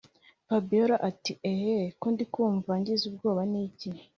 fabiora 0.47 0.95
ati” 1.09 1.31
eehh 1.51 1.85
ko 2.01 2.07
ndikumva 2.13 2.71
ngize 2.79 3.03
ubwoba 3.11 3.41
niki 3.51 3.89